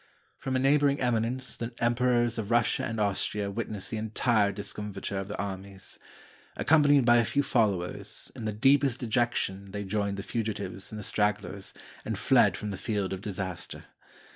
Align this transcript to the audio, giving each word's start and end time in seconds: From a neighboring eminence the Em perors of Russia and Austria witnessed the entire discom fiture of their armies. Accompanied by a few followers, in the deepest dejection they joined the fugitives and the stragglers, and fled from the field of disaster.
From 0.39 0.55
a 0.55 0.57
neighboring 0.57 0.99
eminence 0.99 1.55
the 1.55 1.73
Em 1.77 1.93
perors 1.93 2.39
of 2.39 2.49
Russia 2.49 2.83
and 2.85 2.99
Austria 2.99 3.51
witnessed 3.51 3.91
the 3.91 3.97
entire 3.97 4.51
discom 4.51 4.91
fiture 4.91 5.19
of 5.21 5.27
their 5.27 5.39
armies. 5.39 5.99
Accompanied 6.57 7.05
by 7.05 7.17
a 7.17 7.23
few 7.23 7.43
followers, 7.43 8.31
in 8.35 8.45
the 8.45 8.51
deepest 8.51 8.97
dejection 8.97 9.69
they 9.69 9.83
joined 9.83 10.17
the 10.17 10.23
fugitives 10.23 10.91
and 10.91 10.97
the 10.97 11.03
stragglers, 11.03 11.71
and 12.03 12.17
fled 12.17 12.57
from 12.57 12.71
the 12.71 12.77
field 12.77 13.13
of 13.13 13.21
disaster. 13.21 13.85